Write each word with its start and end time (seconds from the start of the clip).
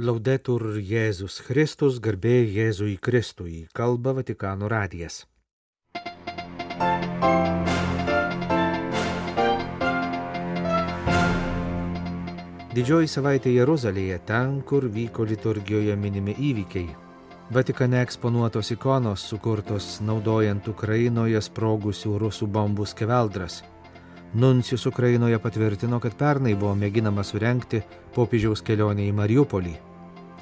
Laudetur 0.00 0.78
Jėzus 0.80 1.42
Kristus, 1.44 1.98
garbė 2.00 2.46
Jėzui 2.48 2.94
Kristui, 2.96 3.66
kalba 3.76 4.14
Vatikano 4.16 4.64
radijas. 4.64 5.26
Didžioji 12.72 13.10
savaitė 13.12 13.52
Jeruzalėje, 13.52 14.16
ten, 14.24 14.62
kur 14.64 14.88
vyko 14.88 15.28
liturgijoje 15.28 15.92
minimi 16.00 16.38
įvykiai. 16.40 16.88
Vatikane 17.52 18.00
eksponuotos 18.00 18.72
ikonos 18.72 19.26
sukurtos 19.28 19.98
naudojant 20.00 20.72
Ukrainoje 20.72 21.44
sprogusių 21.44 22.16
rusų 22.16 22.48
bombų 22.48 22.88
skeveldras. 22.88 23.60
Nuncijus 24.34 24.86
Ukrainoje 24.86 25.38
patvirtino, 25.38 25.98
kad 26.00 26.14
pernai 26.16 26.54
buvo 26.56 26.72
mėginama 26.72 27.20
surenkti 27.20 27.82
popiežiaus 28.14 28.62
kelionę 28.64 29.04
į 29.04 29.12
Mariupolį. 29.12 29.72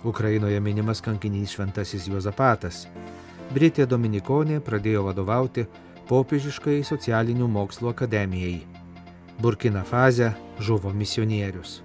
Ukrainoje 0.07 0.61
minimas 0.63 1.01
kankinys 1.03 1.57
Šventasis 1.57 2.05
Juozapatas. 2.07 2.85
Britė 3.51 3.89
Dominikonė 3.91 4.61
pradėjo 4.63 5.03
vadovauti 5.09 5.65
popiežiškai 6.07 6.85
socialinių 6.87 7.49
mokslų 7.51 7.91
akademijai. 7.91 8.61
Burkina 9.43 9.83
Faze 9.83 10.29
žuvo 10.63 10.93
misionierius. 10.95 11.81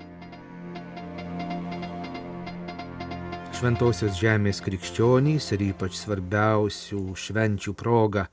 Šventosios 3.55 4.13
žemės 4.19 4.61
krikščionys 4.61 5.49
ir 5.57 5.65
ypač 5.71 5.97
svarbiausių 6.03 7.01
švenčių 7.17 7.73
proga 7.73 8.27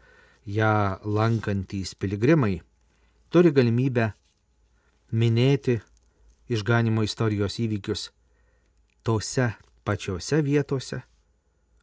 ją 0.44 0.74
lankantys 1.08 1.94
piligrimai 1.96 2.58
turi 3.32 3.48
galimybę 3.56 4.10
minėti 5.16 5.78
išganimo 6.52 7.04
istorijos 7.06 7.56
įvykius 7.64 8.10
tose 9.02 9.46
pačiose 9.84 10.42
vietose, 10.45 11.00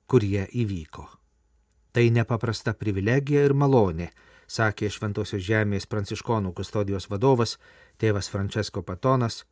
kur 0.05 0.23
jie 0.23 0.45
įvyko. 0.61 1.08
Tai 1.89 2.05
nepaprasta 2.14 2.75
privilegija 2.77 3.47
ir 3.47 3.55
malonė, 3.58 4.11
sakė 4.45 4.92
Šventosios 4.94 5.42
žemės 5.42 5.89
pranciškonų 5.89 6.53
kustodijos 6.53 7.09
vadovas 7.09 7.58
tėvas 7.97 8.30
Francesco 8.30 8.83
Patonas 8.86 9.44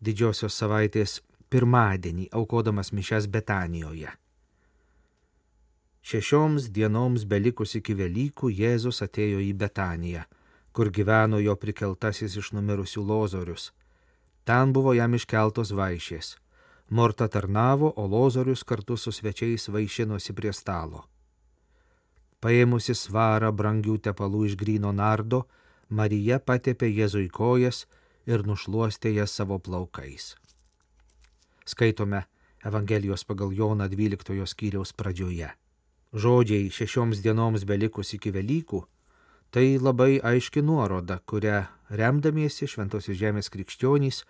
didžiosios 0.00 0.56
savaitės 0.56 1.20
pirmadienį 1.52 2.30
aukodamas 2.32 2.92
mišes 2.96 3.28
Betanijoje. 3.28 4.08
Šešioms 6.06 6.70
dienoms 6.72 7.24
belikus 7.28 7.74
iki 7.76 7.96
Velykų 7.98 8.50
Jėzus 8.54 9.02
atėjo 9.02 9.40
į 9.42 9.52
Betaniją, 9.58 10.24
kur 10.76 10.90
gyveno 10.92 11.40
jo 11.40 11.54
prikeltasis 11.56 12.36
iš 12.36 12.50
numirusių 12.52 13.02
lozorius. 13.10 13.70
Ten 14.44 14.74
buvo 14.76 14.92
jam 14.92 15.14
iškeltos 15.16 15.72
vaišės. 15.72 16.36
Morta 16.90 17.26
tarnavo, 17.32 17.88
o 17.96 18.04
lozorius 18.06 18.62
kartu 18.62 18.96
su 19.00 19.12
svečiais 19.12 19.68
vaišinosi 19.72 20.36
prie 20.36 20.52
stalo. 20.52 21.06
Paėmusi 22.44 22.94
svarą 22.94 23.50
brangių 23.56 23.96
tepalų 24.04 24.44
iš 24.50 24.56
grino 24.60 24.92
nardo, 24.92 25.46
Marija 25.88 26.38
patepė 26.38 26.92
Jėzui 26.92 27.30
kojas 27.32 27.86
ir 28.26 28.44
nušuostė 28.46 29.14
jas 29.16 29.32
savo 29.32 29.58
plaukais. 29.58 30.34
Skaitome 31.64 32.26
Evangelijos 32.66 33.24
pagal 33.24 33.52
Joną 33.54 33.88
12 33.88 34.46
skyriaus 34.46 34.92
pradžioje. 34.92 35.48
Žodžiai 36.12 36.70
šešioms 36.70 37.22
dienoms 37.22 37.64
belikus 37.64 38.12
iki 38.14 38.30
Velykų- 38.30 38.84
tai 39.50 39.78
labai 39.78 40.18
aiški 40.22 40.62
nuoroda, 40.62 41.20
kurią 41.26 41.64
remdamiesi 41.90 42.68
Šventosios 42.68 43.18
žemės 43.18 43.50
krikščionys 43.52 44.22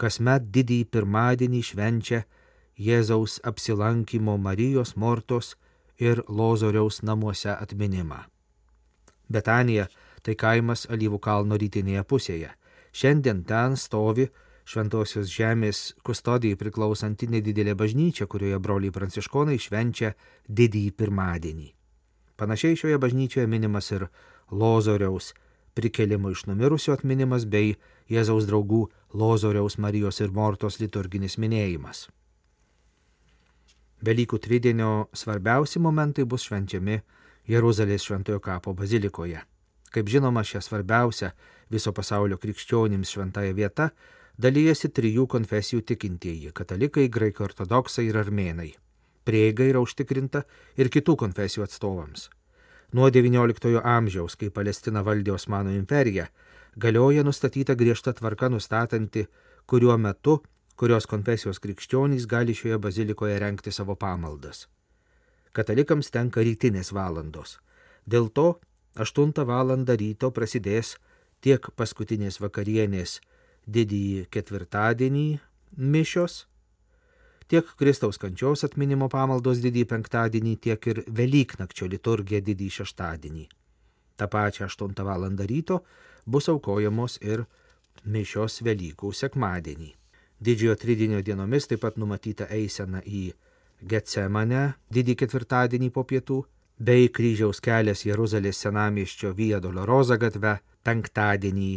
kasmet 0.00 0.48
didįjį 0.54 0.88
pirmadienį 0.92 1.62
švenčia 1.70 2.22
Jėzaus 2.80 3.38
apsilankimo 3.44 4.38
Marijos 4.40 4.96
Mortos 4.96 5.54
ir 6.00 6.22
Lozoriaus 6.28 7.02
namuose 7.02 7.52
atminimą. 7.52 8.22
Betanija 9.28 9.88
tai 10.22 10.34
kaimas 10.38 10.86
Alyvų 10.90 11.20
kalno 11.22 11.58
rytinėje 11.60 12.04
pusėje. 12.08 12.50
Šiandien 12.92 13.44
ten 13.48 13.76
stovi 13.76 14.28
Šventosios 14.64 15.26
žemės 15.26 15.78
kustodijai 16.06 16.56
priklausanti 16.56 17.26
nedidelė 17.26 17.74
bažnyčia, 17.74 18.28
kurioje 18.30 18.60
broliai 18.62 18.94
pranciškonai 18.94 19.58
švenčia 19.58 20.12
didįjį 20.46 20.92
pirmadienį. 20.96 21.72
Panašiai 22.36 22.76
šioje 22.76 22.98
bažnyčioje 22.98 23.46
minimas 23.46 23.90
ir 23.90 24.06
Lozoriaus 24.50 25.32
prikelimo 25.74 26.30
iš 26.32 26.46
numirusių 26.48 26.96
atminimas 26.96 27.46
bei 27.48 27.76
Jėzaus 28.12 28.48
draugų 28.48 28.86
Lozoriaus 29.16 29.78
Marijos 29.78 30.20
ir 30.20 30.32
Mortos 30.32 30.80
liturginis 30.80 31.38
minėjimas. 31.38 32.08
Velykų 34.02 34.38
tridienio 34.42 35.08
svarbiausi 35.14 35.78
momentai 35.78 36.24
bus 36.26 36.48
švenčiami 36.48 36.98
Jeruzalės 37.48 38.02
šventojo 38.02 38.40
kapo 38.42 38.74
bazilikoje. 38.74 39.42
Kaip 39.92 40.08
žinoma, 40.08 40.42
šią 40.42 40.62
svarbiausią 40.64 41.30
viso 41.70 41.92
pasaulio 41.92 42.38
krikščionims 42.40 43.12
šventąją 43.12 43.54
vietą 43.54 43.90
dalyjasi 44.40 44.88
trijų 44.88 45.26
konfesijų 45.28 45.82
tikintieji- 45.86 46.52
katalikai, 46.58 47.08
graikai 47.08 47.44
ortodoksai 47.44 48.08
ir 48.08 48.16
armėnai. 48.16 48.72
Prieiga 49.24 49.64
yra 49.64 49.82
užtikrinta 49.82 50.44
ir 50.76 50.90
kitų 50.92 51.16
konfesijų 51.24 51.66
atstovams. 51.66 52.28
Nuo 52.92 53.08
XIX 53.08 53.80
amžiaus, 53.84 54.36
kai 54.36 54.50
Palestina 54.50 55.02
valdė 55.02 55.36
Osmanų 55.36 55.76
imperiją, 55.78 56.26
galioja 56.76 57.22
nustatyta 57.24 57.74
griežta 57.78 58.12
tvarka 58.12 58.50
nustatanti, 58.52 59.26
kuriuo 59.66 59.96
metu 59.96 60.40
kurios 60.82 61.06
konfesijos 61.06 61.60
krikščionys 61.62 62.26
gali 62.26 62.54
šioje 62.58 62.78
bazilikoje 62.82 63.38
renkti 63.38 63.72
savo 63.72 63.94
pamaldas. 63.94 64.66
Katalikams 65.52 66.10
tenka 66.10 66.42
rytinės 66.42 66.92
valandos. 66.96 67.58
Dėl 68.08 68.30
to 68.34 68.58
8 68.98 69.44
val. 69.46 69.70
ryto 69.86 70.30
prasidės 70.30 70.96
tiek 71.40 71.68
paskutinės 71.76 72.40
vakarienės 72.40 73.20
didįjį 73.68 74.26
ketvirtadienį 74.32 75.28
mišios, 75.76 76.46
tiek 77.52 77.66
Kristaus 77.76 78.16
kančios 78.16 78.64
atminimo 78.64 79.10
pamaldos 79.12 79.58
didįjį 79.60 79.88
penktadienį, 79.90 80.52
tiek 80.56 80.86
ir 80.88 81.02
Velyknakčio 81.18 81.84
liturgija 81.92 82.40
didįjį 82.46 82.76
šeštadienį. 82.78 83.44
Ta 84.16 84.28
pačia 84.32 84.70
8 84.72 85.04
val. 85.04 85.26
ryto 85.50 85.82
bus 86.24 86.48
aukojamos 86.48 87.18
ir 87.20 87.44
mišios 88.04 88.62
Velykų 88.64 89.12
sekmadienį. 89.12 89.90
Didžiojo 90.40 90.78
tridinio 90.80 91.20
dienomis 91.20 91.68
taip 91.68 91.84
pat 91.84 92.00
numatyta 92.00 92.48
eisena 92.48 93.04
į 93.04 93.34
Getsemanę 93.84 94.64
didį 94.88 95.14
ketvirtadienį 95.20 95.90
po 95.92 96.08
pietų, 96.08 96.42
bei 96.78 97.08
kryžiaus 97.12 97.60
kelias 97.60 98.06
Jeruzalės 98.08 98.64
senamieščio 98.64 99.36
Vija 99.36 99.60
Doloroza 99.60 100.16
gatve 100.16 100.56
penktadienį 100.88 101.72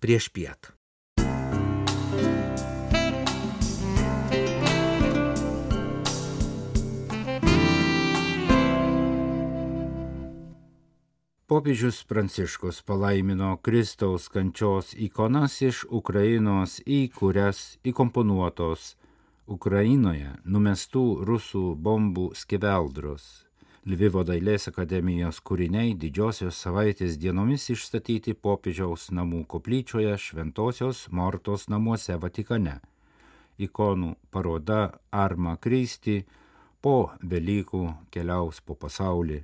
prieš 0.00 0.32
piet. 0.34 0.72
Popiežius 11.52 12.04
Pranciškus 12.04 12.82
palaimino 12.82 13.56
Kristaus 13.56 14.28
kančios 14.28 14.94
ikonas 14.96 15.58
iš 15.60 15.82
Ukrainos 15.90 16.78
į 16.86 17.00
kurias 17.12 17.58
įkomponuotos 17.84 18.86
Ukrainoje 19.56 20.30
numestų 20.54 21.02
rusų 21.28 21.64
bombų 21.88 22.24
skeveldros. 22.40 23.26
Lvivo 23.84 24.24
dailės 24.24 24.70
akademijos 24.72 25.42
kūriniai 25.44 25.92
didžiosios 26.06 26.56
savaitės 26.56 27.20
dienomis 27.20 27.68
išstatyti 27.76 28.32
popiežiaus 28.32 29.10
namų 29.12 29.44
koplyčioje 29.44 30.16
Šventojios 30.16 31.04
Mortos 31.10 31.68
namuose 31.68 32.16
Vatikane. 32.16 32.78
Ikonų 33.60 34.16
paroda 34.32 34.82
Arma 35.12 35.58
Kristi 35.60 36.22
po 36.80 37.10
Velykų 37.20 37.86
keliaus 38.08 38.64
po 38.64 38.72
pasaulį 38.86 39.42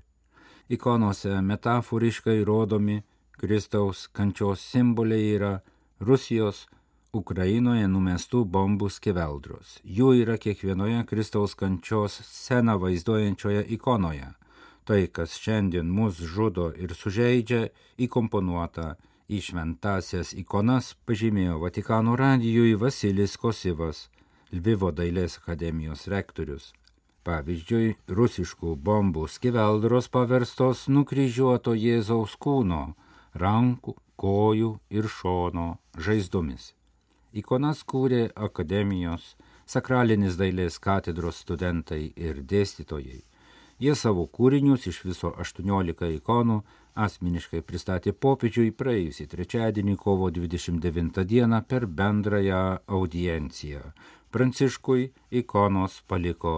ikonose 0.68 1.40
metaforiškai 1.40 2.44
rodomi 2.44 3.02
Kristaus 3.38 4.06
kančios 4.12 4.60
simboliai 4.60 5.30
yra 5.36 5.52
Rusijos 6.00 6.66
Ukrainoje 7.12 7.86
numestų 7.88 8.42
bombų 8.44 8.90
skeveldros. 8.92 9.78
Jų 9.84 10.10
yra 10.22 10.36
kiekvienoje 10.36 11.04
Kristaus 11.08 11.54
kančios 11.56 12.18
sceną 12.26 12.76
vaizduojančioje 12.82 13.64
ikonoje. 13.78 14.28
Tai, 14.84 15.00
kas 15.12 15.36
šiandien 15.40 15.88
mus 15.88 16.20
žudo 16.20 16.68
ir 16.76 16.92
sužeidžia, 16.96 17.68
įkomponuota 18.00 18.96
į 19.28 19.40
šventasias 19.44 20.34
ikonas, 20.36 20.94
pažymėjo 21.08 21.58
Vatikano 21.64 22.16
radijui 22.16 22.76
Vasilis 22.80 23.36
Kosivas, 23.40 24.08
Lvivo 24.52 24.92
dailės 24.92 25.36
akademijos 25.40 26.06
rektorius. 26.08 26.72
Pavyzdžiui, 27.28 27.88
rusiškų 28.08 28.70
bombų 28.80 29.26
skeveldros 29.28 30.06
paverstos 30.08 30.86
nukryžiuoto 30.88 31.74
Jėzaus 31.76 32.38
kūno, 32.40 32.94
rankų, 33.36 33.92
kojų 34.16 34.70
ir 34.88 35.08
šono 35.12 35.66
žaizdomis. 36.06 36.70
Ikonas 37.36 37.82
kūrė 37.84 38.30
akademijos 38.32 39.34
sakralinis 39.68 40.38
dailės 40.40 40.78
katedros 40.80 41.42
studentai 41.44 42.14
ir 42.16 42.40
dėstytojai. 42.52 43.20
Jie 43.78 43.94
savo 43.94 44.24
kūrinius 44.38 44.88
iš 44.88 45.02
viso 45.04 45.34
18 45.44 46.08
ikonų 46.14 46.56
asmeniškai 47.04 47.60
pristatė 47.68 48.16
popiežiui 48.24 48.72
praėjusį 48.72 49.28
trečiadienį 49.34 49.98
kovo 50.00 50.32
29 50.40 51.28
dieną 51.34 51.60
per 51.68 51.86
bendrąją 52.00 52.64
audienciją. 52.98 53.84
Pranciškui 54.32 55.10
ikonos 55.42 56.00
paliko 56.08 56.56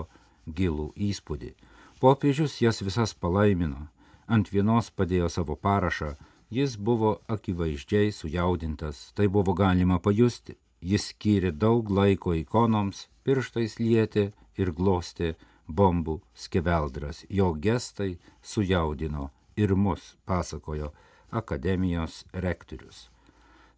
gilų 0.56 0.90
įspūdį. 1.10 1.54
Popiežius 2.00 2.60
jas 2.64 2.80
visas 2.82 3.12
palaimino, 3.14 3.88
ant 4.26 4.48
vienos 4.52 4.90
padėjo 4.90 5.28
savo 5.28 5.56
parašą, 5.56 6.14
jis 6.50 6.76
buvo 6.76 7.20
akivaizdžiai 7.28 8.12
sujaudintas, 8.12 9.10
tai 9.14 9.28
buvo 9.28 9.54
galima 9.54 9.98
pajusti. 9.98 10.56
Jis 10.80 11.10
skyrė 11.12 11.50
daug 11.52 11.90
laiko 11.92 12.32
ikonoms, 12.32 13.08
pirštais 13.24 13.76
lietė 13.78 14.30
ir 14.56 14.72
glostė 14.72 15.34
bombų 15.68 16.20
skeveldras. 16.34 17.26
Jo 17.28 17.52
gestai 17.52 18.16
sujaudino 18.42 19.28
ir 19.56 19.74
mus, 19.76 20.16
pasakojo 20.24 20.94
akademijos 21.30 22.24
rektorius. 22.32 23.10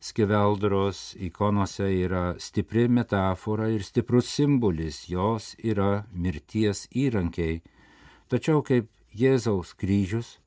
Skeveldros 0.02 1.14
ikonose 1.22 1.86
yra 2.02 2.34
stipri 2.42 2.88
metafora 2.90 3.68
ir 3.70 3.84
stiprus 3.86 4.30
simbolis, 4.34 5.04
jos 5.08 5.52
yra 5.62 6.04
mirties 6.12 6.88
įrankiai. 6.90 7.60
Tačiau 8.26 8.64
kaip 8.66 8.90
Jėzaus 9.14 9.76
kryžius, 9.78 10.38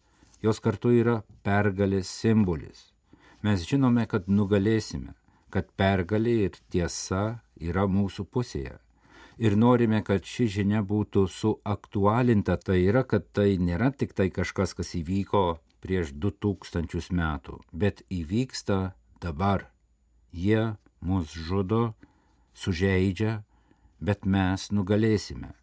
jos 0.44 0.60
kartu 0.60 0.92
yra 0.92 1.22
pergalės 1.46 2.12
simbolis. 2.12 2.90
Mes 3.46 3.63
žinome, 3.63 4.04
kad 4.12 4.28
nugalėsime, 4.28 5.13
kad 5.54 5.69
pergalė 5.80 6.40
ir 6.50 6.57
tiesa 6.74 7.40
yra 7.56 7.86
mūsų 7.88 8.28
pusėje 8.28 8.80
ir 9.38 9.56
norime, 9.57 10.02
kad 10.04 10.25
ši 10.25 10.48
žinia 10.57 10.81
būtų 10.86 11.25
suaktualinta, 11.31 12.57
tai 12.57 12.81
yra, 12.86 13.04
kad 13.04 13.28
tai 13.36 13.56
nėra 13.60 13.92
tik 13.92 14.16
tai 14.16 14.30
kažkas, 14.34 14.75
kas 14.78 14.96
įvyko 14.96 15.60
prieš 15.84 16.13
du 16.16 16.31
tūkstančius 16.31 17.12
metų, 17.13 17.60
bet 17.72 18.02
įvyksta 18.10 18.96
dabar. 19.25 19.68
Jie 20.31 20.75
mus 21.01 21.33
žudo, 21.33 21.83
sužeidžia, 22.54 23.42
bet 24.00 24.25
mes 24.25 24.69
nugalėsime, 24.72 25.54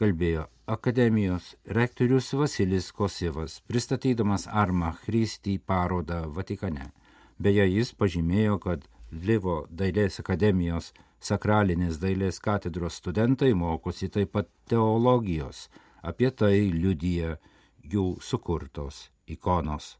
kalbėjo 0.00 0.46
akademijos 0.70 1.54
rektorius 1.66 2.32
Vasilis 2.38 2.92
Kosivas, 2.94 3.60
pristatydamas 3.66 4.46
Arma 4.46 4.92
Christi 5.02 5.58
parodą 5.58 6.26
Vatikane. 6.36 6.90
Beje, 7.38 7.66
jis 7.66 7.94
pažymėjo, 7.98 8.58
kad 8.62 8.84
Lvivo 9.10 9.64
dailės 9.70 10.20
akademijos 10.22 10.92
sakralinės 11.20 11.98
dailės 12.00 12.38
katedros 12.40 13.00
studentai 13.00 13.52
mokosi 13.54 14.08
taip 14.08 14.32
pat 14.36 14.48
teologijos, 14.70 15.68
apie 16.02 16.30
tai 16.30 16.70
liudyja 16.70 17.36
jų 17.82 18.20
sukurtos 18.22 19.08
ikonos. 19.26 19.96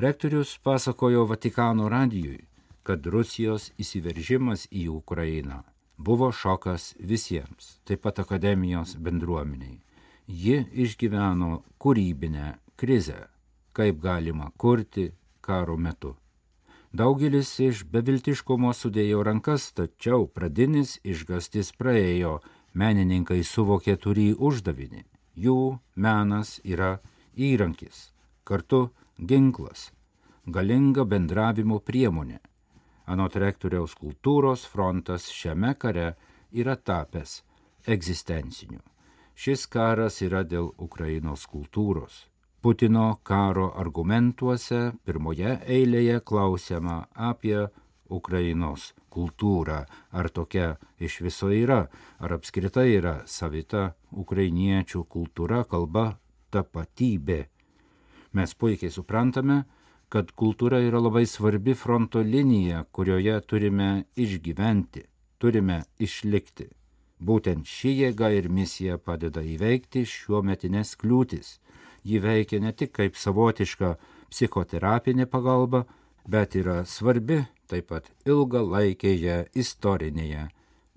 Rektorius 0.00 0.58
pasakojo 0.62 1.24
Vatikano 1.24 1.88
radijui, 1.88 2.38
kad 2.82 3.06
Rusijos 3.06 3.66
įsiveržimas 3.76 4.62
į 4.72 4.86
Ukrainą 4.88 5.58
buvo 5.98 6.30
šokas 6.32 6.94
visiems, 7.10 7.66
taip 7.84 8.00
pat 8.06 8.22
akademijos 8.22 8.94
bendruomeniai. 8.96 9.76
Ji 10.24 10.62
išgyveno 10.84 11.50
kūrybinę 11.76 12.54
krizę, 12.80 13.26
kaip 13.76 13.98
galima 14.00 14.48
kurti 14.56 15.10
karo 15.44 15.76
metu. 15.76 16.14
Daugelis 16.96 17.50
iš 17.60 17.84
beviltiškumo 17.84 18.72
sudėjo 18.72 19.20
rankas, 19.28 19.68
tačiau 19.76 20.24
pradinis 20.24 20.94
išgastis 21.04 21.74
praėjo, 21.76 22.38
menininkai 22.72 23.42
suvokė 23.44 23.98
turį 24.00 24.30
uždavinį. 24.48 25.04
Jų 25.36 25.60
menas 25.94 26.56
yra 26.64 26.94
įrankis, 27.36 28.14
kartu 28.48 28.88
ginklas, 29.20 29.90
galinga 30.46 31.04
bendravimo 31.04 31.80
priemonė. 31.80 32.38
Anot 33.10 33.36
rektoriaus 33.42 33.94
kultūros 33.98 34.64
frontas 34.70 35.28
šiame 35.34 35.74
kare 35.78 36.14
yra 36.52 36.76
tapęs 36.76 37.40
egzistenciniu. 37.86 38.80
Šis 39.34 39.66
karas 39.66 40.20
yra 40.22 40.42
dėl 40.44 40.70
Ukrainos 40.78 41.46
kultūros. 41.48 42.26
Putino 42.60 43.20
karo 43.24 43.70
argumentuose 43.82 44.92
pirmoje 45.04 45.54
eilėje 45.64 46.18
klausiama 46.20 47.06
apie 47.14 47.68
Ukrainos 48.10 48.90
kultūrą, 49.08 49.84
ar 50.12 50.28
tokia 50.28 50.74
iš 50.98 51.20
viso 51.24 51.48
yra, 51.54 51.86
ar 52.20 52.34
apskritai 52.36 52.90
yra 52.98 53.14
savita 53.26 53.94
ukrainiečių 54.12 55.06
kultūra, 55.08 55.62
kalba, 55.64 56.18
tapatybė. 56.52 57.46
Mes 58.32 58.54
puikiai 58.54 58.92
suprantame, 58.94 59.64
kad 60.10 60.32
kultūra 60.38 60.80
yra 60.82 61.00
labai 61.02 61.24
svarbi 61.26 61.74
fronto 61.74 62.22
linija, 62.22 62.84
kurioje 62.90 63.40
turime 63.46 63.90
išgyventi, 64.16 65.06
turime 65.38 65.82
išlikti. 65.98 66.68
Būtent 67.20 67.66
ši 67.68 67.90
jėga 68.04 68.30
ir 68.32 68.48
misija 68.48 68.96
padeda 68.98 69.42
įveikti 69.44 70.06
šiuo 70.08 70.40
metinės 70.46 70.96
kliūtis 70.98 71.58
ji 72.02 72.18
veikia 72.18 72.60
ne 72.60 72.72
tik 72.72 72.92
kaip 72.96 73.16
savotiška 73.16 73.94
psichoterapinė 74.30 75.26
pagalba, 75.30 75.84
bet 76.28 76.56
yra 76.56 76.84
svarbi 76.86 77.42
taip 77.70 77.90
pat 77.90 78.08
ilgalaikėje 78.26 79.50
istorinėje 79.54 80.48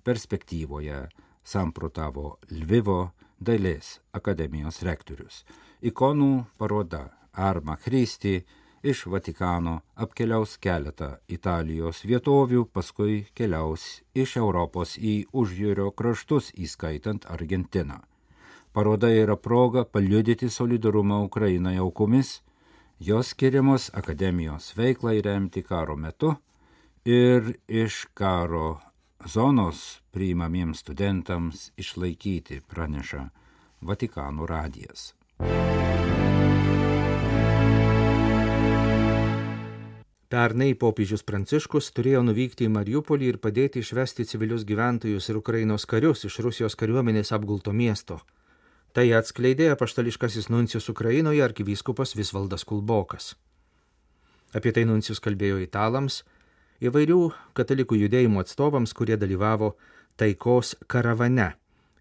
perspektyvoje, 0.03 1.07
samprotavo 1.43 2.37
Lvivo 2.51 3.13
dailės 3.39 3.99
akademijos 4.15 4.81
rektorius. 4.83 5.43
Ikonų 5.83 6.45
paroda 6.57 7.09
Arma 7.33 7.75
Christi 7.75 8.41
iš 8.83 9.05
Vatikano 9.05 9.79
apkeliaus 9.95 10.57
keletą 10.57 11.13
Italijos 11.27 12.03
vietovių, 12.05 12.65
paskui 12.73 13.25
keliaus 13.33 14.03
iš 14.13 14.37
Europos 14.37 14.97
į 14.97 15.13
užjūrio 15.33 15.91
kraštus, 15.95 16.51
įskaitant 16.53 17.25
Argentiną. 17.31 18.01
Paroda 18.73 19.09
yra 19.13 19.37
proga 19.37 19.85
paliudyti 19.85 20.49
solidarumą 20.49 21.21
Ukrainai 21.23 21.77
aukomis, 21.77 22.41
jos 22.99 23.33
skiriamos 23.33 23.91
akademijos 23.93 24.73
veiklai 24.77 25.21
remti 25.21 25.63
karo 25.63 25.95
metu 25.95 26.35
ir 27.05 27.53
iš 27.67 28.07
karo 28.13 28.79
zonos 29.25 30.01
priimamiems 30.11 30.79
studentams 30.79 31.71
išlaikyti, 31.77 32.61
praneša 32.67 33.29
Vatikano 33.81 34.45
radijas. 34.45 35.13
Pernai 40.33 40.71
popiežius 40.73 41.21
Pranciškus 41.21 41.91
turėjo 41.93 42.23
nuvykti 42.25 42.65
į 42.65 42.71
Mariupolį 42.73 43.27
ir 43.29 43.35
padėti 43.37 43.83
išvesti 43.83 44.23
civilius 44.25 44.63
gyventojus 44.65 45.27
ir 45.29 45.37
Ukrainos 45.37 45.83
karius 45.85 46.25
iš 46.25 46.39
Rusijos 46.41 46.73
kariuomenės 46.73 47.29
apgulto 47.37 47.69
miesto. 47.69 48.17
Tai 48.97 49.03
atskleidė 49.13 49.67
apaštališkasis 49.75 50.49
nuncijus 50.49 50.89
Ukrainoje 50.89 51.43
arkivyskupas 51.45 52.15
Visvaldas 52.17 52.65
Kulbokas. 52.65 53.35
Apie 54.57 54.73
tai 54.73 54.87
nuncijus 54.89 55.21
kalbėjo 55.21 55.59
italams, 55.61 56.23
įvairių 56.81 57.19
katalikų 57.53 57.99
judėjimų 58.01 58.41
atstovams, 58.41 58.95
kurie 58.97 59.19
dalyvavo 59.21 59.75
taikos 60.17 60.73
karavane, 60.89 61.51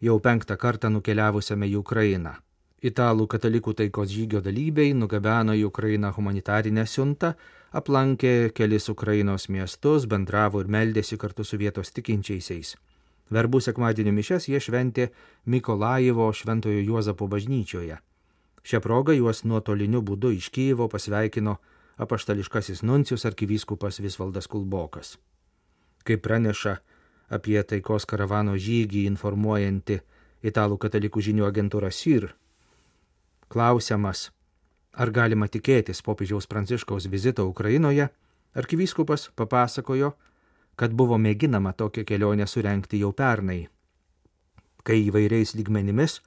jau 0.01 0.17
penktą 0.25 0.57
kartą 0.57 0.89
nukeliavusiame 0.89 1.69
į 1.69 1.77
Ukrainą. 1.85 2.39
Italų 2.83 3.29
katalikų 3.31 3.77
taikos 3.79 4.11
žygio 4.11 4.41
dalyviai 4.43 4.95
nugabeno 4.99 5.55
į 5.55 5.69
Ukrainą 5.69 6.11
humanitarinę 6.17 6.83
siuntą, 6.91 7.35
aplankė 7.71 8.51
kelis 8.55 8.89
Ukrainos 8.91 9.47
miestus, 9.49 10.09
bendravo 10.11 10.61
ir 10.65 10.67
meldėsi 10.67 11.19
kartu 11.19 11.47
su 11.47 11.61
vietos 11.61 11.95
tikinčiaisiais. 11.95 12.75
Verbų 13.33 13.61
sekmadienio 13.63 14.13
mišes 14.13 14.49
jie 14.51 14.59
šventė 14.61 15.13
Mikolaivo 15.47 16.27
Šventojo 16.35 16.83
Juozapo 16.83 17.31
bažnyčioje. 17.31 18.01
Šią 18.67 18.83
progą 18.83 19.15
juos 19.15 19.45
nuotoliniu 19.47 20.03
būdu 20.03 20.35
iš 20.35 20.51
Kyjevo 20.51 20.91
pasveikino 20.91 21.57
apaštališkasis 22.03 22.83
nuncijus 22.83 23.25
arkivyskupas 23.31 24.03
Visvaldas 24.03 24.51
Kulbokas. 24.51 25.17
Kaip 26.03 26.27
praneša 26.27 26.77
apie 27.31 27.63
taikos 27.63 28.11
karavano 28.11 28.59
žygį 28.59 29.07
informuojanti 29.07 30.03
italų 30.43 30.83
katalikų 30.83 31.23
žinių 31.31 31.47
agentūra 31.47 31.91
SIR, 31.95 32.33
klausiamas, 33.53 34.31
ar 34.93 35.13
galima 35.13 35.49
tikėtis 35.49 36.03
popiežiaus 36.05 36.49
pranciškaus 36.49 37.09
vizito 37.13 37.47
Ukrainoje, 37.49 38.09
arkivyskupas 38.57 39.31
papasakojo, 39.37 40.13
kad 40.77 40.93
buvo 40.97 41.19
mėginama 41.21 41.73
tokią 41.77 42.05
kelionę 42.09 42.47
surenkti 42.49 43.01
jau 43.03 43.13
pernai, 43.13 43.67
kai 44.83 44.99
įvairiais 45.07 45.55
lygmenimis 45.59 46.21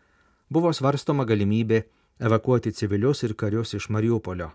buvo 0.50 0.72
svarstoma 0.74 1.25
galimybė 1.25 1.82
evakuoti 2.20 2.72
civilius 2.72 3.24
ir 3.27 3.34
karius 3.36 3.74
iš 3.74 3.89
Mariupolio. 3.89 4.51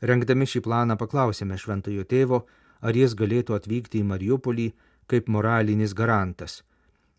Rengdami 0.00 0.46
šį 0.46 0.62
planą 0.64 0.96
paklausėme 0.98 1.58
šventojo 1.58 2.04
tėvo, 2.06 2.44
ar 2.80 2.94
jis 2.94 3.14
galėtų 3.18 3.56
atvykti 3.56 4.02
į 4.02 4.06
Mariupolį 4.06 4.68
kaip 5.10 5.28
moralinis 5.28 5.94
garantas. 5.94 6.62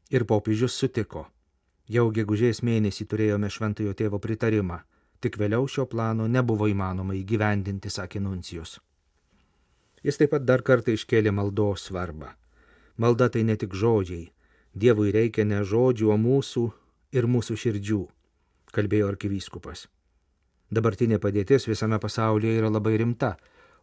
Ir 0.10 0.26
popiežius 0.26 0.78
sutiko. 0.80 1.28
Jau 1.90 2.12
gegužės 2.14 2.60
mėnesį 2.62 3.08
turėjome 3.10 3.50
šventojo 3.50 3.96
tėvo 3.98 4.20
pritarimą, 4.22 4.84
tik 5.26 5.40
vėliau 5.42 5.66
šio 5.66 5.88
plano 5.90 6.28
nebuvo 6.30 6.68
įmanoma 6.70 7.16
įgyvendinti, 7.18 7.90
sakė 7.90 8.22
Nuncijus. 8.22 8.78
Jis 10.06 10.22
taip 10.22 10.36
pat 10.36 10.46
dar 10.46 10.62
kartą 10.62 10.94
iškėlė 10.94 11.34
maldos 11.34 11.88
svarbą. 11.90 12.36
Malda 13.02 13.30
tai 13.34 13.42
ne 13.44 13.58
tik 13.58 13.74
žodžiai. 13.74 14.30
Dievui 14.78 15.10
reikia 15.12 15.48
ne 15.50 15.64
žodžių, 15.66 16.12
o 16.14 16.18
mūsų 16.22 16.68
ir 17.18 17.26
mūsų 17.26 17.58
širdžių, 17.58 18.04
kalbėjo 18.76 19.10
arkivyskupas. 19.10 19.88
Dabartinė 20.70 21.18
padėtis 21.18 21.66
visame 21.66 21.98
pasaulyje 22.00 22.60
yra 22.62 22.70
labai 22.70 23.00
rimta. 23.02 23.34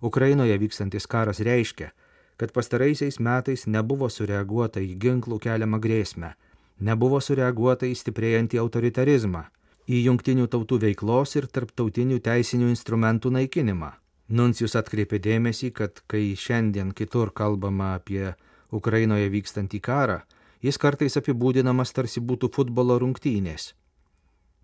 Ukrainoje 0.00 0.54
vykstantis 0.62 1.10
karas 1.10 1.42
reiškia, 1.42 1.90
kad 2.38 2.52
pastaraisiais 2.54 3.18
metais 3.18 3.66
nebuvo 3.66 4.06
sureaguota 4.12 4.78
į 4.78 4.94
ginklų 5.02 5.40
keliamą 5.42 5.80
grėsmę, 5.82 6.36
nebuvo 6.80 7.20
sureaguota 7.20 7.86
į 7.86 7.94
stiprėjantį 8.00 8.60
autoritarizmą, 8.62 9.44
į 9.86 10.02
jungtinių 10.08 10.48
tautų 10.50 10.80
veiklos 10.86 11.36
ir 11.36 11.46
tarptautinių 11.46 12.20
teisinių 12.20 12.68
instrumentų 12.74 13.32
naikinimą. 13.38 13.92
Nuncijus 14.28 14.74
atkreipė 14.76 15.20
dėmesį, 15.22 15.70
kad 15.70 16.02
kai 16.10 16.34
šiandien 16.34 16.92
kitur 16.92 17.30
kalbama 17.30 17.94
apie 18.00 18.34
Ukrainoje 18.74 19.30
vykstantį 19.30 19.80
karą, 19.80 20.20
jis 20.62 20.78
kartais 20.82 21.16
apibūdinamas 21.20 21.94
tarsi 21.94 22.20
būtų 22.20 22.50
futbolo 22.56 22.98
rungtynės 22.98 23.74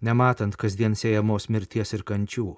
nematant 0.03 0.57
kasdien 0.59 0.97
siejamos 0.99 1.49
mirties 1.49 1.95
ir 1.97 2.03
kančių. 2.03 2.49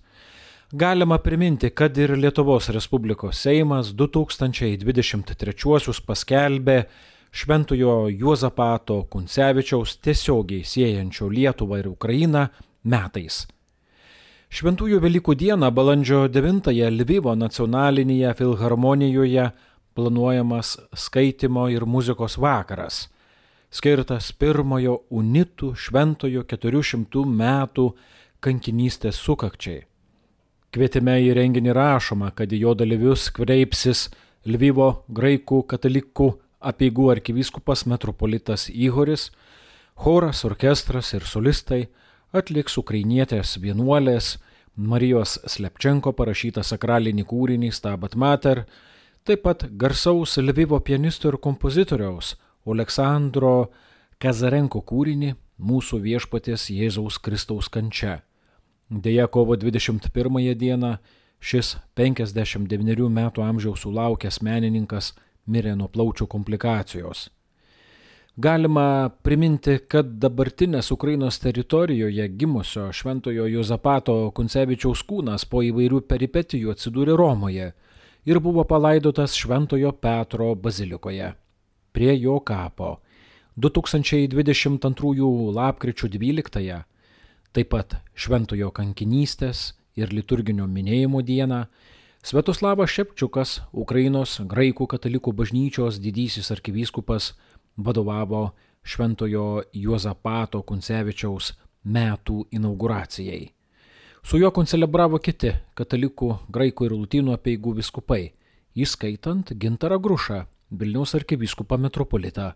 Galima 0.71 1.17
priminti, 1.17 1.69
kad 1.69 1.97
ir 1.97 2.17
Lietuvos 2.17 2.69
Respublikos 2.69 3.41
Seimas 3.41 3.93
2023 3.93 6.01
paskelbė 6.05 6.83
Šventojo 7.31 8.09
Juozapato 8.09 9.03
Kuncevičiaus 9.09 9.97
tiesiogiai 10.01 10.63
siejančio 10.63 11.29
Lietuvą 11.29 11.77
ir 11.79 11.87
Ukrainą 11.91 12.47
metais 12.83 13.47
Šventųjų 14.55 15.01
Velykų 15.03 15.33
dieną 15.35 15.67
balandžio 15.75 16.21
9-ąją 16.31 16.87
Lvivo 16.93 17.33
nacionalinėje 17.35 18.29
filharmonijoje 18.37 19.49
planuojamas 19.97 20.69
skaitimo 20.95 21.65
ir 21.73 21.83
muzikos 21.83 22.37
vakaras, 22.39 23.01
skirtas 23.75 24.31
pirmojo 24.39 25.01
unitų 25.11 25.73
šventojo 25.75 26.45
400 26.47 27.25
metų 27.27 27.89
kankinystės 28.43 29.19
sukakčiai. 29.19 29.83
Kvietime 30.75 31.17
į 31.23 31.33
renginį 31.37 31.73
rašoma, 31.75 32.31
kad 32.35 32.51
į 32.51 32.61
jo 32.65 32.75
dalyvius 32.75 33.29
kreipsis 33.35 34.09
Lvivo 34.45 35.05
graikų 35.09 35.63
katalikų 35.71 36.27
apieigų 36.61 37.09
arkivyskupas 37.15 37.85
metropolitas 37.89 38.67
Ihoris, 38.69 39.31
choras, 39.95 40.43
orkestras 40.45 41.13
ir 41.15 41.25
solistai 41.25 41.87
atliks 42.35 42.77
ukrainietės 42.77 43.55
vienuolės 43.63 44.35
Marijos 44.75 45.39
Slepčenko 45.47 46.11
parašytą 46.13 46.63
sakralinį 46.67 47.23
kūrinį 47.27 47.71
Stabat 47.73 48.15
Mater, 48.19 48.65
taip 49.23 49.45
pat 49.47 49.67
garsaus 49.71 50.35
Lvivo 50.37 50.79
pianisto 50.83 51.31
ir 51.31 51.39
kompozitoriaus 51.41 52.35
Aleksandro 52.65 53.71
Kazarenko 54.21 54.81
kūrinį 54.81 55.35
Mūsų 55.55 56.01
viešpatės 56.03 56.67
Jėzaus 56.67 57.15
Kristaus 57.23 57.69
kančia. 57.71 58.17
Deja, 58.89 59.27
kovo 59.31 59.55
21 59.55 60.51
dieną 60.59 60.97
šis 61.39 61.77
59 61.95 63.07
metų 63.07 63.43
amžiaus 63.45 63.85
sulaukęs 63.85 64.41
menininkas 64.43 65.13
mirė 65.47 65.77
nuo 65.79 65.87
plaučių 65.87 66.27
komplikacijos. 66.27 67.29
Galima 68.35 69.09
priminti, 69.23 69.77
kad 69.87 70.17
dabartinės 70.19 70.91
Ukrainos 70.91 71.39
teritorijoje 71.39 72.27
gimusio 72.35 72.89
Šventojo 72.91 73.47
Jozapato 73.47 74.17
Kuncevičiaus 74.35 75.05
kūnas 75.07 75.47
po 75.47 75.63
įvairių 75.63 76.01
peripetijų 76.03 76.75
atsidūrė 76.75 77.15
Romoje 77.15 77.71
ir 78.27 78.43
buvo 78.43 78.67
palaidotas 78.67 79.39
Šventojo 79.39 79.95
Petro 80.03 80.51
bazilikoje. 80.59 81.31
Prie 81.95 82.19
jo 82.19 82.39
kapo 82.39 82.97
2022 83.55 85.53
lapkričio 85.55 86.09
12-ąją, 86.11 86.81
taip 87.55 87.69
pat 87.71 87.93
Šventojo 88.11 88.67
kankinystės 88.75 89.61
ir 89.95 90.11
liturginio 90.11 90.65
minėjimo 90.67 91.21
dieną, 91.23 91.61
Svetoslavas 92.19 92.91
Šepčiukas, 92.91 93.61
Ukrainos 93.71 94.41
graikų 94.43 94.89
katalikų 94.91 95.31
bažnyčios 95.39 96.01
didysis 96.03 96.51
arkivyskupas, 96.51 97.29
vadovavo 97.77 98.49
Šventojo 98.83 99.63
Juozapato 99.71 100.59
Kuncevičiaus 100.67 101.53
metų 101.85 102.41
inauguracijai. 102.51 103.53
Su 104.19 104.41
juo 104.41 104.51
koncelebravo 104.51 105.21
kiti 105.23 105.53
katalikų, 105.79 106.33
graikų 106.51 106.89
ir 106.89 106.97
lutynų 106.97 107.37
apieigų 107.39 107.77
viskupai, 107.79 108.33
įskaitant 108.75 109.55
Gintarą 109.55 110.01
Grušą, 110.03 110.41
Vilniaus 110.71 111.15
arkivyskupą 111.15 111.77
metropolitą, 111.77 112.53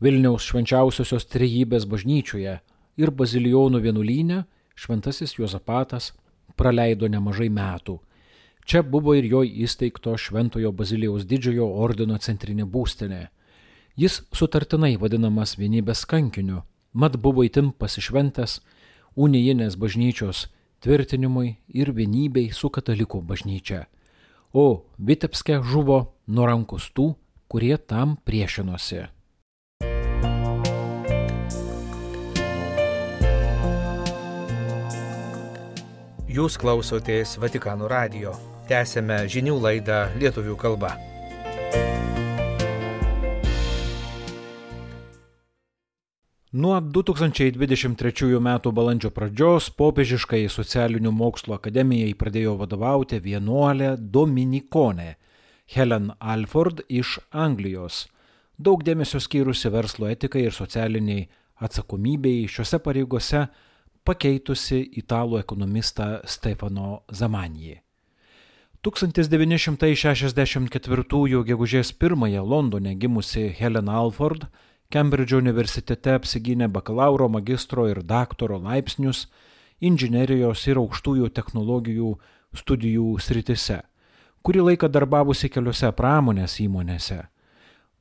Vilniaus 0.00 0.44
švenčiausiosios 0.48 1.26
trejybės 1.28 1.86
bažnyčioje 1.88 2.60
ir 2.96 3.10
Bazilijonų 3.10 3.80
vienuolynę 3.84 4.44
Šventasis 4.74 5.36
Juozapatas 5.38 6.12
praleido 6.56 7.08
nemažai 7.08 7.48
metų. 7.48 7.98
Čia 8.64 8.82
buvo 8.82 9.14
ir 9.16 9.24
jo 9.24 9.42
įsteigto 9.44 10.16
Šventojo 10.16 10.72
Bazilijaus 10.72 11.26
didžiojo 11.28 11.66
ordino 11.84 12.16
centrinė 12.18 12.64
būstinė 12.64 13.28
Jis 14.00 14.22
sutartinai 14.32 14.94
vadinamas 14.96 15.56
vienybės 15.58 16.06
kankiniu, 16.08 16.62
mat 16.94 17.16
buvo 17.20 17.42
įtim 17.44 17.72
pasišventęs 17.76 18.60
unijinės 19.18 19.74
bažnyčios 19.76 20.46
tvirtinimui 20.80 21.58
ir 21.68 21.90
vienybei 21.92 22.52
su 22.54 22.70
katalikų 22.70 23.20
bažnyčia. 23.26 23.88
O 24.54 24.86
Vitebske 24.96 25.58
žuvo 25.60 25.98
nuo 26.26 26.46
rankus 26.48 26.86
tų, 26.94 27.10
kurie 27.50 27.74
tam 27.82 28.14
priešinosi. 28.22 29.08
Jūs 36.30 36.54
klausotės 36.62 37.34
Vatikano 37.42 37.88
radio. 37.90 38.36
Tęsėme 38.70 39.24
žinių 39.26 39.56
laidą 39.58 40.04
lietuvių 40.22 40.54
kalba. 40.54 40.92
Nuo 46.54 46.76
2023 46.78 48.38
m. 48.38 48.50
balandžio 48.62 49.10
pradžios 49.14 49.72
popiežiškai 49.74 50.44
socialinių 50.46 51.10
mokslų 51.10 51.58
akademijai 51.58 52.14
pradėjo 52.14 52.54
vadovauti 52.62 53.18
vienuolė 53.26 53.96
Dominikonė 53.98 55.16
Helen 55.74 56.10
Alford 56.18 56.80
iš 56.88 57.18
Anglijos, 57.30 58.08
daug 58.58 58.82
dėmesio 58.84 59.20
skyrusi 59.22 59.68
verslo 59.70 60.08
etikai 60.10 60.42
ir 60.48 60.52
socialiniai 60.56 61.28
atsakomybei 61.60 62.48
šiuose 62.50 62.78
pareigose 62.82 63.46
pakeitusi 64.04 64.90
italų 65.02 65.38
ekonomistą 65.44 66.20
Stefano 66.24 67.02
Zamanjį. 67.12 67.80
1964 68.80 71.44
gegužės 71.52 71.88
1 71.92 72.40
Londone 72.48 72.94
gimusi 72.96 73.52
Helen 73.58 73.88
Alford 73.92 74.48
Kembridžo 74.90 75.38
universitete 75.38 76.16
apsigynė 76.18 76.66
bakalauro, 76.66 77.28
magistro 77.30 77.84
ir 77.86 78.00
daktaro 78.02 78.56
laipsnius 78.58 79.28
inžinerijos 79.78 80.64
ir 80.66 80.80
aukštųjų 80.82 81.30
technologijų 81.36 82.08
studijų 82.58 83.12
sritise, 83.22 83.84
kurį 84.42 84.60
laiką 84.70 84.88
darbavusi 84.88 85.48
keliose 85.52 85.92
pramonės 85.96 86.60
įmonėse. 86.64 87.20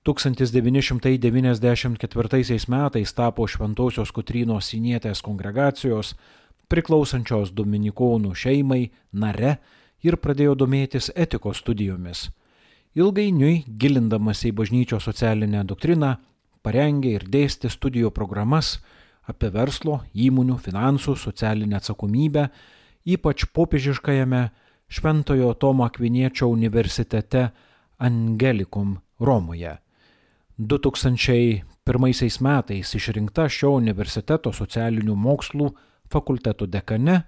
1994 0.07 2.59
metais 2.71 3.13
tapo 3.13 3.47
Šventojios 3.47 4.11
Kotrynos 4.15 4.65
Sinietės 4.71 5.21
kongregacijos 5.21 6.15
priklausančios 6.69 7.51
dominikonų 7.51 8.35
šeimai 8.35 8.91
nare 9.11 9.57
ir 10.05 10.17
pradėjo 10.17 10.55
domėtis 10.55 11.11
etikos 11.15 11.57
studijomis. 11.59 12.29
Ilgainiui, 12.95 13.63
gilindamas 13.67 14.45
į 14.47 14.51
bažnyčios 14.55 15.03
socialinę 15.05 15.63
doktriną, 15.67 16.17
parengė 16.63 17.09
ir 17.19 17.23
dėstė 17.29 17.69
studijų 17.69 18.11
programas 18.15 18.79
apie 19.29 19.49
verslo, 19.53 20.01
įmonių, 20.15 20.57
finansų, 20.63 21.15
socialinę 21.19 21.75
atsakomybę, 21.77 22.49
ypač 23.05 23.45
popiežiškajame 23.53 24.49
Šventojo 24.89 25.53
Tomo 25.53 25.83
Akviniečio 25.83 26.47
universitete 26.47 27.49
Angelikum 27.97 28.97
Romoje. 29.19 29.77
2001 30.57 32.41
metais 32.41 32.95
išrinkta 32.95 33.49
šio 33.49 33.71
universiteto 33.77 34.53
socialinių 34.53 35.15
mokslų 35.15 35.71
fakulteto 36.09 36.65
dekane 36.65 37.21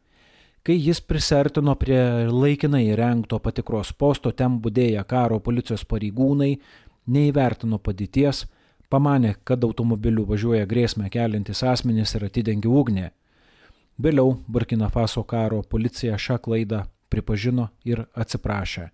Kai 0.61 0.75
jis 0.77 0.99
prisertino 1.01 1.73
prie 1.73 2.29
laikinai 2.29 2.83
įrengto 2.91 3.39
patikros 3.41 3.89
posto, 3.97 4.29
ten 4.31 4.59
būdėję 4.61 5.01
karo 5.09 5.39
policijos 5.41 5.81
pareigūnai 5.89 6.51
neįvertino 7.09 7.79
padėties, 7.81 8.43
pamanė, 8.93 9.39
kad 9.43 9.63
automobiliu 9.65 10.27
važiuoja 10.29 10.67
grėsmę 10.69 11.09
keliantis 11.09 11.63
asmenys 11.65 12.13
ir 12.13 12.27
atidengė 12.27 12.69
ugnį. 12.69 13.07
Vėliau 13.97 14.35
Burkina 14.47 14.91
Faso 14.93 15.23
karo 15.23 15.63
policija 15.63 16.19
šią 16.21 16.37
klaidą 16.45 16.83
pripažino 17.09 17.71
ir 17.83 18.05
atsiprašė. 18.13 18.91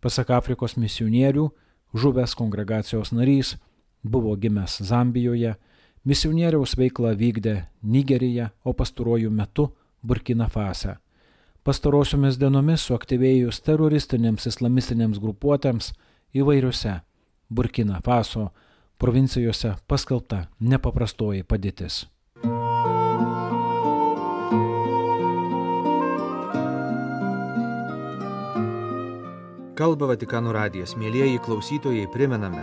Pasak 0.00 0.32
Afrikos 0.32 0.78
misionierių, 0.80 1.50
žuvęs 1.92 2.32
kongregacijos 2.36 3.12
narys, 3.12 3.58
buvo 4.04 4.36
gimęs 4.36 4.78
Zambijoje, 4.84 5.54
misionieriaus 6.04 6.76
veiklą 6.76 7.14
vykdė 7.16 7.56
Nigerija, 7.82 8.50
o 8.64 8.72
pastaruoju 8.72 9.30
metu 9.30 9.70
Burkina 10.02 10.48
Fase. 10.48 10.96
Pastarosiomis 11.64 12.36
dienomis 12.36 12.84
suaktyvėjus 12.84 13.62
teroristinėms 13.64 14.46
islamistinėms 14.50 15.20
grupuotėms 15.22 15.94
įvairiose 16.36 16.98
Burkina 17.48 18.00
Faso 18.04 18.50
provincijose 19.00 19.74
paskelbta 19.88 20.44
nepaprastoji 20.60 21.42
padėtis. 21.48 22.04
Kalba 29.74 30.06
Vatikano 30.12 30.52
radijas. 30.54 30.94
Mėlyjeji 30.94 31.40
klausytojai, 31.42 32.04
primename, 32.12 32.62